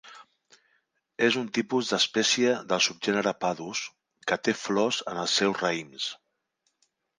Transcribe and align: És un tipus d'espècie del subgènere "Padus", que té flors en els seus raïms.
És 1.27 1.35
un 1.41 1.45
tipus 1.57 1.91
d'espècie 1.91 2.55
del 2.71 2.81
subgènere 2.87 3.35
"Padus", 3.45 3.83
que 4.33 4.41
té 4.49 4.57
flors 4.65 5.05
en 5.15 5.23
els 5.27 5.39
seus 5.43 5.63
raïms. 5.67 6.11